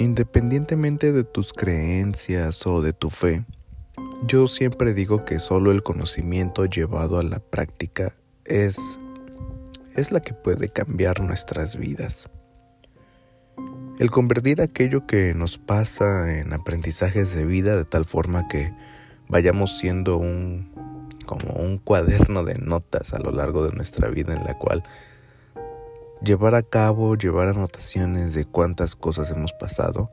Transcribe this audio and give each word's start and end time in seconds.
Independientemente 0.00 1.10
de 1.10 1.24
tus 1.24 1.52
creencias 1.52 2.64
o 2.68 2.82
de 2.82 2.92
tu 2.92 3.10
fe, 3.10 3.44
yo 4.28 4.46
siempre 4.46 4.94
digo 4.94 5.24
que 5.24 5.40
solo 5.40 5.72
el 5.72 5.82
conocimiento 5.82 6.66
llevado 6.66 7.18
a 7.18 7.24
la 7.24 7.40
práctica 7.40 8.14
es, 8.44 8.78
es 9.96 10.12
la 10.12 10.20
que 10.20 10.34
puede 10.34 10.68
cambiar 10.68 11.20
nuestras 11.20 11.76
vidas. 11.76 12.30
El 13.98 14.12
convertir 14.12 14.60
aquello 14.60 15.04
que 15.04 15.34
nos 15.34 15.58
pasa 15.58 16.38
en 16.38 16.52
aprendizajes 16.52 17.34
de 17.34 17.44
vida 17.44 17.76
de 17.76 17.84
tal 17.84 18.04
forma 18.04 18.46
que 18.46 18.72
vayamos 19.28 19.78
siendo 19.78 20.16
un 20.16 20.72
como 21.26 21.54
un 21.54 21.78
cuaderno 21.78 22.44
de 22.44 22.54
notas 22.54 23.12
a 23.14 23.18
lo 23.18 23.32
largo 23.32 23.68
de 23.68 23.74
nuestra 23.74 24.08
vida 24.08 24.32
en 24.32 24.44
la 24.44 24.56
cual 24.56 24.84
llevar 26.22 26.54
a 26.54 26.62
cabo, 26.62 27.16
llevar 27.16 27.48
anotaciones 27.48 28.34
de 28.34 28.44
cuántas 28.44 28.96
cosas 28.96 29.30
hemos 29.30 29.52
pasado, 29.52 30.10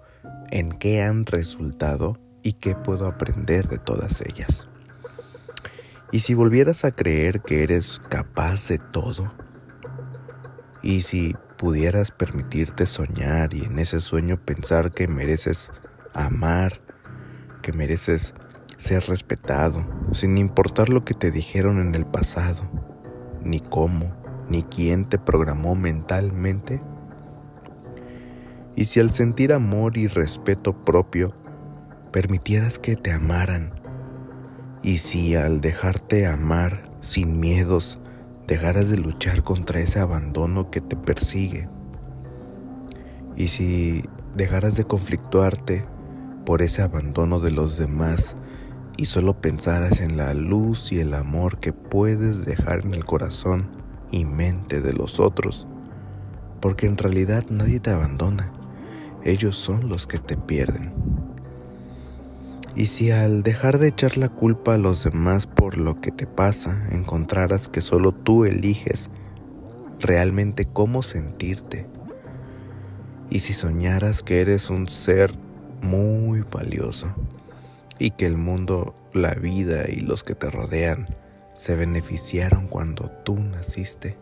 en 0.52 0.72
qué 0.72 1.02
han 1.02 1.26
resultado 1.26 2.18
y 2.44 2.54
qué 2.54 2.76
puedo 2.76 3.08
aprender 3.08 3.68
de 3.68 3.78
todas 3.78 4.22
ellas. 4.22 4.68
Y 6.12 6.20
si 6.20 6.34
volvieras 6.34 6.86
a 6.86 6.92
creer 6.92 7.42
que 7.42 7.64
eres 7.64 8.00
capaz 8.10 8.68
de 8.68 8.78
todo, 8.78 9.34
y 10.82 11.02
si 11.02 11.36
pudieras 11.58 12.12
permitirte 12.12 12.86
soñar 12.86 13.54
y 13.54 13.64
en 13.64 13.80
ese 13.80 14.02
sueño 14.02 14.40
pensar 14.40 14.92
que 14.92 15.08
mereces 15.08 15.72
amar, 16.14 16.82
que 17.64 17.74
mereces 17.74 18.36
ser 18.78 19.08
respetado, 19.08 19.84
sin 20.14 20.38
importar 20.38 20.90
lo 20.90 21.04
que 21.04 21.16
te 21.16 21.32
dijeron 21.32 21.80
en 21.80 21.96
el 21.96 22.06
pasado, 22.06 22.70
ni 23.42 23.60
cómo, 23.62 24.25
ni 24.50 24.64
quién 24.64 25.06
te 25.06 25.18
programó 25.18 25.76
mentalmente? 25.76 26.82
Y 28.76 28.86
si 28.86 29.00
al 29.00 29.12
sentir 29.12 29.54
amor 29.54 29.98
y 29.98 30.08
respeto 30.08 30.84
propio 30.84 31.34
permitieras 32.12 32.80
que 32.80 32.96
te 32.96 33.12
amaran, 33.12 33.74
y 34.84 34.98
si 34.98 35.36
al 35.36 35.62
dejarte 35.62 36.28
amar 36.28 36.84
sin 37.02 37.40
miedos 37.40 38.00
dejaras 38.48 38.90
de 38.90 38.98
luchar 38.98 39.44
contra 39.44 39.80
ese 39.80 40.00
abandono 40.00 40.70
que 40.70 40.82
te 40.82 40.96
persigue, 40.96 41.70
y 43.36 43.48
si 43.48 44.04
dejaras 44.36 44.76
de 44.76 44.84
conflictuarte 44.84 45.86
por 46.46 46.62
ese 46.62 46.82
abandono 46.82 47.40
de 47.40 47.52
los 47.52 47.78
demás 47.78 48.36
y 48.98 49.08
solo 49.08 49.42
pensaras 49.42 50.00
en 50.00 50.16
la 50.16 50.34
luz 50.34 50.92
y 50.92 51.00
el 51.00 51.14
amor 51.14 51.60
que 51.60 51.74
puedes 51.74 52.46
dejar 52.46 52.86
en 52.86 52.94
el 52.94 53.06
corazón, 53.06 53.85
y 54.16 54.24
mente 54.24 54.80
de 54.80 54.94
los 54.94 55.20
otros, 55.20 55.68
porque 56.62 56.88
en 56.88 56.98
realidad 56.98 57.44
nadie 57.50 57.82
te 57.82 57.90
abandona, 57.90 58.52
ellos 59.26 59.58
son 59.58 59.90
los 59.90 60.08
que 60.08 60.20
te 60.20 60.38
pierden. 60.38 60.94
Y 62.76 62.86
si 62.86 63.12
al 63.12 63.44
dejar 63.44 63.78
de 63.78 63.90
echar 63.90 64.18
la 64.18 64.30
culpa 64.30 64.76
a 64.76 64.78
los 64.78 65.04
demás 65.04 65.48
por 65.48 65.78
lo 65.78 66.00
que 66.00 66.12
te 66.12 66.28
pasa, 66.28 66.88
encontraras 66.92 67.68
que 67.68 67.82
solo 67.82 68.14
tú 68.14 68.46
eliges 68.46 69.10
realmente 70.00 70.66
cómo 70.66 71.04
sentirte, 71.04 71.86
y 73.30 73.40
si 73.40 73.52
soñaras 73.52 74.24
que 74.24 74.40
eres 74.40 74.70
un 74.70 74.88
ser 74.88 75.34
muy 75.82 76.42
valioso, 76.50 77.14
y 78.00 78.12
que 78.12 78.28
el 78.28 78.38
mundo, 78.38 78.96
la 79.14 79.34
vida 79.34 79.90
y 79.90 80.00
los 80.00 80.24
que 80.24 80.36
te 80.36 80.50
rodean 80.50 81.06
se 81.58 81.76
beneficiaron 81.76 82.68
cuando 82.68 83.10
tú 83.24 83.36
naciste. 83.40 84.18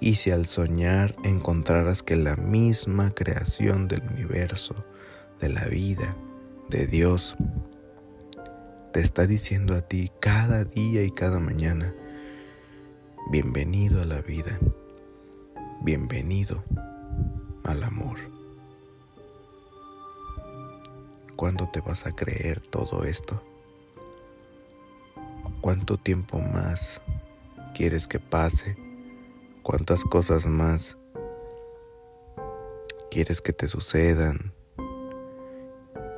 Y 0.00 0.16
si 0.16 0.30
al 0.30 0.46
soñar 0.46 1.16
encontraras 1.24 2.02
que 2.02 2.16
la 2.16 2.36
misma 2.36 3.10
creación 3.10 3.88
del 3.88 4.02
universo, 4.12 4.74
de 5.40 5.48
la 5.48 5.66
vida, 5.66 6.16
de 6.70 6.86
Dios, 6.86 7.36
te 8.92 9.00
está 9.00 9.26
diciendo 9.26 9.74
a 9.74 9.82
ti 9.82 10.10
cada 10.20 10.64
día 10.64 11.02
y 11.02 11.10
cada 11.10 11.40
mañana, 11.40 11.94
bienvenido 13.30 14.00
a 14.00 14.04
la 14.04 14.20
vida, 14.20 14.58
bienvenido 15.82 16.62
al 17.64 17.82
amor. 17.82 18.18
¿Cuándo 21.36 21.68
te 21.70 21.80
vas 21.80 22.06
a 22.06 22.12
creer 22.12 22.60
todo 22.60 23.04
esto? 23.04 23.42
¿Cuánto 25.60 25.96
tiempo 25.96 26.38
más 26.38 27.02
quieres 27.74 28.06
que 28.06 28.20
pase? 28.20 28.76
¿Cuántas 29.62 30.04
cosas 30.04 30.46
más 30.46 30.96
quieres 33.10 33.40
que 33.40 33.52
te 33.52 33.66
sucedan? 33.66 34.52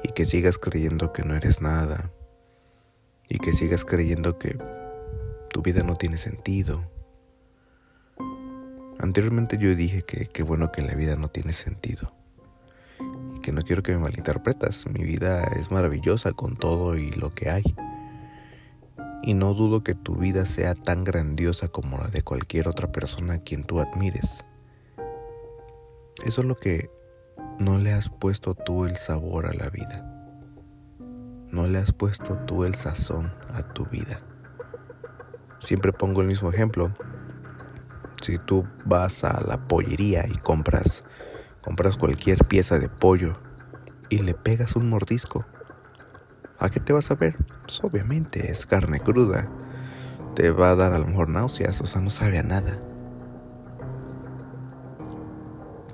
Y 0.05 0.13
que 0.13 0.27
sigas 0.27 0.59
creyendo 0.59 1.15
que 1.15 1.23
no 1.23 1.35
eres 1.35 1.63
nada. 1.63 2.13
Y 3.31 3.39
que 3.39 3.53
sigas 3.53 3.87
creyendo 3.87 4.39
que 4.39 4.59
tu 5.53 5.63
vida 5.63 5.81
no 5.87 5.97
tiene 5.97 6.19
sentido. 6.19 6.91
Anteriormente 8.99 9.57
yo 9.57 9.75
dije 9.75 10.03
que 10.03 10.29
qué 10.29 10.43
bueno 10.43 10.71
que 10.71 10.83
la 10.83 10.95
vida 10.95 11.17
no 11.17 11.29
tiene 11.29 11.55
sentido. 11.55 12.13
Y 13.37 13.41
que 13.41 13.53
no 13.53 13.63
quiero 13.63 13.83
que 13.83 13.93
me 13.93 14.01
malinterpretas. 14.01 14.87
Mi 14.87 15.03
vida 15.03 15.45
es 15.57 15.71
maravillosa 15.71 16.33
con 16.33 16.57
todo 16.57 16.99
y 16.99 17.11
lo 17.13 17.35
que 17.35 17.49
hay 17.49 17.65
y 19.23 19.35
no 19.35 19.55
dudo 19.55 19.83
que 19.83 19.95
tu 19.95 20.17
vida 20.17 20.47
sea 20.47 20.75
tan 20.75 21.05
grandiosa 21.05 21.69
como 21.69 21.99
la 21.99 22.09
de 22.09 22.23
cualquier 22.23 22.69
otra 22.69 22.91
persona 22.91 23.35
a 23.35 23.39
quien 23.39 23.65
tú 23.65 23.81
admires. 23.81 24.45
Eso 26.25 26.41
es 26.41 26.47
lo 26.47 26.57
que 26.57 26.91
no 27.59 27.79
le 27.79 27.93
has 27.93 28.09
puesto 28.09 28.55
tú 28.55 28.85
el 28.85 28.97
sabor 28.97 29.47
a 29.47 29.53
la 29.53 29.69
vida. 29.71 30.07
No 31.51 31.67
le 31.67 31.79
has 31.79 31.93
puesto 31.93 32.39
tú 32.47 32.65
el 32.65 32.75
sazón 32.75 33.33
a 33.53 33.63
tu 33.63 33.87
vida. 33.87 34.21
Siempre 35.61 35.93
pongo 35.93 36.21
el 36.21 36.29
mismo 36.29 36.51
ejemplo. 36.51 36.93
Si 38.23 38.39
tú 38.39 38.67
vas 38.85 39.25
a 39.25 39.41
la 39.47 39.67
pollería 39.67 40.27
y 40.27 40.37
compras 40.37 41.05
compras 41.61 41.97
cualquier 41.97 42.45
pieza 42.47 42.79
de 42.79 42.89
pollo 42.89 43.35
y 44.09 44.19
le 44.19 44.35
pegas 44.35 44.77
un 44.77 44.89
mordisco, 44.89 45.45
¿A 46.61 46.69
qué 46.69 46.79
te 46.79 46.93
vas 46.93 47.11
a 47.11 47.15
ver? 47.15 47.37
Pues 47.63 47.83
obviamente 47.83 48.51
es 48.51 48.67
carne 48.67 49.01
cruda. 49.01 49.49
Te 50.35 50.51
va 50.51 50.71
a 50.71 50.77
dar 50.77 50.93
a 50.93 50.99
lo 50.99 51.07
mejor 51.07 51.31
náuseas, 51.31 51.81
o 51.81 51.87
sea, 51.87 52.03
no 52.03 52.11
sabe 52.11 52.39
a 52.39 52.43
nada. 52.43 52.79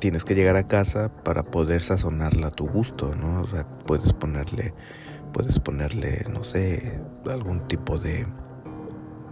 Tienes 0.00 0.24
que 0.24 0.34
llegar 0.34 0.56
a 0.56 0.66
casa 0.66 1.08
para 1.22 1.44
poder 1.44 1.82
sazonarla 1.82 2.48
a 2.48 2.50
tu 2.50 2.68
gusto, 2.68 3.14
¿no? 3.14 3.42
O 3.42 3.46
sea, 3.46 3.64
puedes 3.86 4.12
ponerle, 4.12 4.74
puedes 5.32 5.60
ponerle, 5.60 6.26
no 6.28 6.42
sé, 6.42 6.98
algún 7.30 7.68
tipo 7.68 7.98
de, 7.98 8.26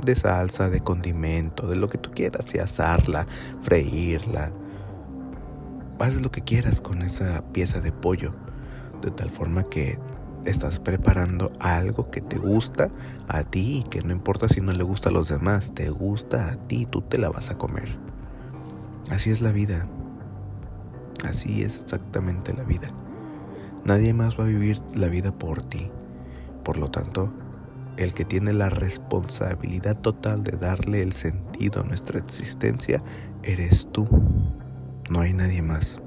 de 0.04 0.14
salsa, 0.14 0.70
de 0.70 0.82
condimento, 0.82 1.66
de 1.66 1.74
lo 1.74 1.88
que 1.88 1.98
tú 1.98 2.12
quieras, 2.12 2.54
y 2.54 2.60
asarla, 2.60 3.26
freírla. 3.60 4.52
Haz 5.98 6.20
lo 6.20 6.30
que 6.30 6.42
quieras 6.42 6.80
con 6.80 7.02
esa 7.02 7.42
pieza 7.52 7.80
de 7.80 7.90
pollo, 7.90 8.34
de 9.02 9.10
tal 9.10 9.30
forma 9.30 9.64
que 9.64 9.98
estás 10.44 10.78
preparando 10.80 11.52
algo 11.60 12.10
que 12.10 12.20
te 12.20 12.38
gusta 12.38 12.88
a 13.28 13.44
ti 13.44 13.78
y 13.78 13.88
que 13.88 14.02
no 14.02 14.12
importa 14.12 14.48
si 14.48 14.60
no 14.60 14.72
le 14.72 14.84
gusta 14.84 15.08
a 15.08 15.12
los 15.12 15.28
demás, 15.28 15.74
te 15.74 15.90
gusta 15.90 16.48
a 16.48 16.56
ti, 16.56 16.86
tú 16.86 17.02
te 17.02 17.18
la 17.18 17.30
vas 17.30 17.50
a 17.50 17.58
comer. 17.58 17.98
Así 19.10 19.30
es 19.30 19.40
la 19.40 19.52
vida. 19.52 19.86
Así 21.24 21.62
es 21.62 21.80
exactamente 21.80 22.54
la 22.54 22.64
vida. 22.64 22.88
Nadie 23.84 24.14
más 24.14 24.38
va 24.38 24.44
a 24.44 24.48
vivir 24.48 24.80
la 24.94 25.08
vida 25.08 25.32
por 25.32 25.62
ti. 25.62 25.90
Por 26.64 26.78
lo 26.78 26.90
tanto, 26.90 27.32
el 27.96 28.14
que 28.14 28.24
tiene 28.24 28.52
la 28.52 28.70
responsabilidad 28.70 29.96
total 30.00 30.42
de 30.42 30.56
darle 30.56 31.02
el 31.02 31.12
sentido 31.12 31.82
a 31.82 31.84
nuestra 31.84 32.18
existencia 32.18 33.02
eres 33.42 33.88
tú. 33.92 34.08
No 35.10 35.20
hay 35.20 35.32
nadie 35.32 35.62
más. 35.62 36.02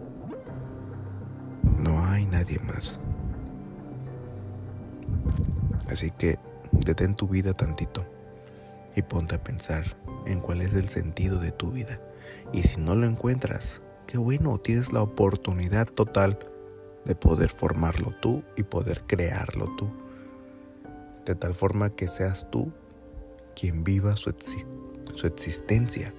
No 1.78 2.04
hay 2.06 2.26
nadie 2.26 2.60
más. 2.60 3.00
Así 5.90 6.12
que 6.12 6.38
detén 6.72 7.16
tu 7.16 7.28
vida 7.28 7.54
tantito 7.54 8.06
y 8.96 9.02
ponte 9.02 9.36
a 9.36 9.44
pensar 9.44 9.86
en 10.26 10.40
cuál 10.40 10.62
es 10.62 10.74
el 10.74 10.90
sentido 10.90 11.40
de 11.40 11.52
tu 11.52 11.72
vida. 11.72 12.02
Y 12.52 12.64
si 12.64 12.82
no 12.82 12.96
lo 12.96 13.08
encuentras, 13.08 13.82
qué 14.08 14.18
bueno, 14.18 14.58
tienes 14.58 14.92
la 14.92 15.02
oportunidad 15.02 15.88
total 15.88 16.40
de 17.06 17.16
poder 17.16 17.50
formarlo 17.50 18.12
tú 18.20 18.44
y 18.58 18.64
poder 18.64 19.04
crearlo 19.08 19.68
tú. 19.78 19.92
De 21.26 21.36
tal 21.36 21.56
forma 21.56 21.92
que 21.92 22.08
seas 22.08 22.50
tú 22.50 22.72
quien 23.56 23.84
viva 23.84 24.16
su, 24.16 24.34
su 25.16 25.28
existencia 25.28 26.14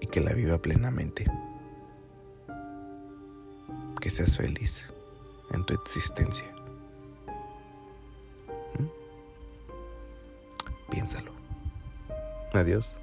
y 0.00 0.06
que 0.06 0.20
la 0.20 0.32
viva 0.32 0.58
plenamente. 0.58 1.24
Que 4.00 4.10
seas 4.10 4.36
feliz 4.36 4.86
en 5.52 5.64
tu 5.64 5.74
existencia. 5.74 6.59
Piénsalo. 11.10 11.32
Adiós. 12.52 12.94